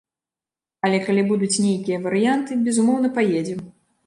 Але 0.87 0.97
калі 1.07 1.23
будуць 1.31 1.61
нейкія 1.67 2.01
варыянты, 2.07 2.59
безумоўна, 2.71 3.15
паедзем. 3.21 3.63